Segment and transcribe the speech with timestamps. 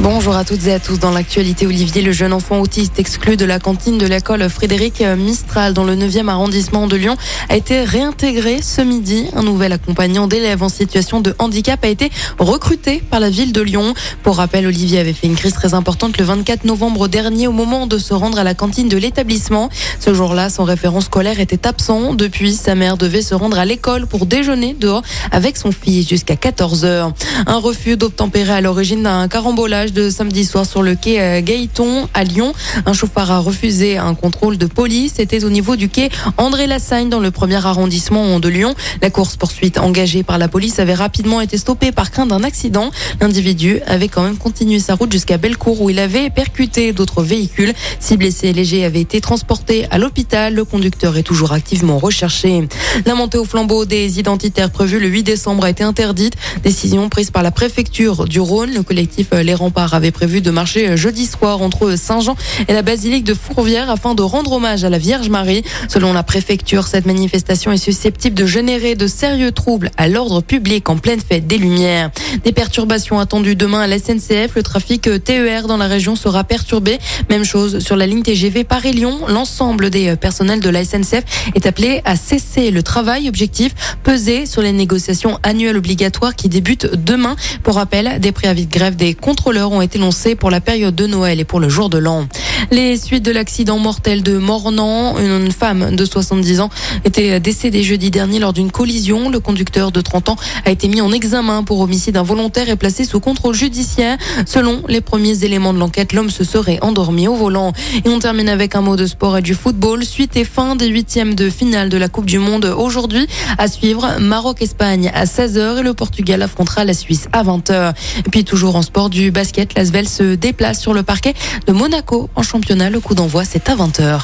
[0.00, 0.98] Bonjour à toutes et à tous.
[0.98, 5.72] Dans l'actualité, Olivier, le jeune enfant autiste exclu de la cantine de l'école Frédéric Mistral
[5.72, 7.16] dans le 9e arrondissement de Lyon
[7.48, 9.28] a été réintégré ce midi.
[9.34, 13.62] Un nouvel accompagnant d'élèves en situation de handicap a été recruté par la ville de
[13.62, 13.94] Lyon.
[14.22, 17.86] Pour rappel, Olivier avait fait une crise très importante le 24 novembre dernier au moment
[17.86, 19.70] de se rendre à la cantine de l'établissement.
[19.98, 22.12] Ce jour-là, son référent scolaire était absent.
[22.12, 25.02] Depuis, sa mère devait se rendre à l'école pour déjeuner dehors
[25.32, 27.12] avec son fils jusqu'à 14 heures.
[27.46, 32.08] Un refus d'obtempérer à l'origine d'un carambolage de samedi soir sur le quai euh, Gaëton
[32.14, 32.52] à Lyon.
[32.86, 35.14] Un chauffard a refusé un contrôle de police.
[35.16, 38.74] C'était au niveau du quai André Lassagne dans le premier arrondissement de Lyon.
[39.02, 42.90] La course poursuite engagée par la police avait rapidement été stoppée par crainte d'un accident.
[43.20, 47.72] L'individu avait quand même continué sa route jusqu'à Bellecour où il avait percuté d'autres véhicules.
[48.00, 50.54] Six blessés légers avaient été transportés à l'hôpital.
[50.54, 52.66] Le conducteur est toujours activement recherché.
[53.04, 56.34] La montée au flambeau des identitaires prévue le 8 décembre a été interdite.
[56.62, 58.72] Décision prise par la préfecture du Rhône.
[58.72, 62.34] Le collectif Les Remparts avait prévu de marcher jeudi soir entre Saint-Jean
[62.66, 65.62] et la basilique de Fourvière afin de rendre hommage à la Vierge Marie.
[65.88, 70.88] Selon la préfecture, cette manifestation est susceptible de générer de sérieux troubles à l'ordre public
[70.88, 72.10] en pleine fête des Lumières.
[72.42, 74.54] Des perturbations attendues demain à la SNCF.
[74.54, 76.98] Le trafic TER dans la région sera perturbé.
[77.28, 79.26] Même chose sur la ligne TGV Paris-Lyon.
[79.28, 83.28] L'ensemble des personnels de la SNCF est appelé à cesser le travail.
[83.28, 87.36] Objectif, peser sur les négociations annuelles obligatoires qui débutent demain.
[87.62, 91.06] Pour rappel, des préavis de grève des contrôleurs ont été lancés pour la période de
[91.06, 92.26] Noël et pour le jour de l'an.
[92.70, 96.70] Les suites de l'accident mortel de Mornan, une femme de 70 ans
[97.04, 99.28] était décédée jeudi dernier lors d'une collision.
[99.30, 103.04] Le conducteur de 30 ans a été mis en examen pour homicide involontaire et placé
[103.04, 104.16] sous contrôle judiciaire.
[104.46, 107.72] Selon les premiers éléments de l'enquête, l'homme se serait endormi au volant.
[108.04, 110.04] Et on termine avec un mot de sport et du football.
[110.04, 113.26] Suite et fin des huitièmes de finale de la Coupe du Monde aujourd'hui.
[113.58, 117.94] À suivre, Maroc-Espagne à 16h et le Portugal affrontera la Suisse à 20h.
[118.26, 121.34] Et puis toujours en sport du basket, l'Asvel se déplace sur le parquet
[121.66, 122.88] de Monaco championnat.
[122.88, 124.22] Le coup d'envoi, c'est à 20h.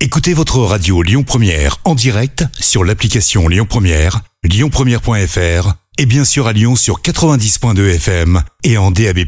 [0.00, 6.46] Écoutez votre radio Lyon Première en direct sur l'application Lyon Première, lyonpremière.fr et bien sûr
[6.46, 9.18] à Lyon sur 90.2 FM et en DAB+.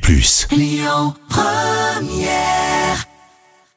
[0.52, 2.59] Lyon Première